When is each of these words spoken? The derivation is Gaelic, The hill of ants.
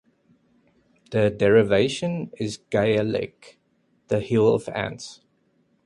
The 1.11 1.29
derivation 1.29 2.31
is 2.39 2.57
Gaelic, 2.71 3.59
The 4.07 4.19
hill 4.19 4.55
of 4.55 4.67
ants. 4.69 5.21